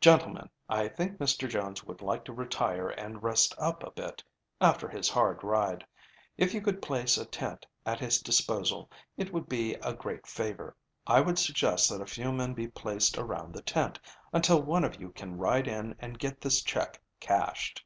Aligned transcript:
"Gentlemen, 0.00 0.48
I 0.68 0.86
think 0.86 1.18
Mr. 1.18 1.48
Jones 1.48 1.82
would 1.82 2.00
like 2.00 2.24
to 2.26 2.32
retire 2.32 2.90
and 2.90 3.24
rest 3.24 3.56
up 3.58 3.82
a 3.82 3.90
bit, 3.90 4.22
after 4.60 4.88
his 4.88 5.08
hard 5.08 5.42
ride. 5.42 5.84
If 6.38 6.54
you 6.54 6.60
could 6.62 6.80
place 6.80 7.18
a 7.18 7.26
tent 7.26 7.66
at 7.84 7.98
his 7.98 8.20
disposal, 8.22 8.88
it 9.16 9.32
would 9.32 9.48
be 9.48 9.74
a 9.82 9.92
great 9.92 10.28
favor. 10.28 10.76
I 11.08 11.20
would 11.20 11.40
suggest 11.40 11.90
that 11.90 12.00
a 12.00 12.06
few 12.06 12.30
men 12.30 12.54
be 12.54 12.68
placed 12.68 13.18
around 13.18 13.52
the 13.52 13.62
tent 13.62 13.98
until 14.32 14.62
one 14.62 14.84
of 14.84 15.00
you 15.00 15.10
can 15.10 15.38
ride 15.38 15.66
in 15.66 15.96
and 15.98 16.20
get 16.20 16.40
this 16.40 16.62
check 16.62 17.00
cashed." 17.18 17.84